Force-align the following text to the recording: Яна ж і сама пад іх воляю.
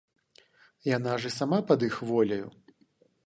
Яна 0.97 1.13
ж 1.25 1.31
і 1.33 1.35
сама 1.37 1.59
пад 1.71 1.79
іх 1.89 1.99
воляю. 2.13 2.47